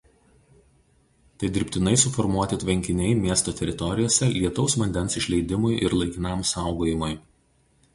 [1.37, 7.17] Tai dirbtinai suformuoti tvenkiniai miesto teritorijose lietaus vandens išleidimui ir laikinam saugojimui.